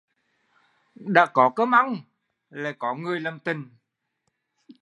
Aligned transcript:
Đã 0.95 1.25
có 1.25 1.49
cơm 1.55 1.75
ăn 1.75 1.95
lại 2.49 2.73
có 2.79 2.95
người 2.95 3.19
làm 3.19 3.39
tình 3.39 3.69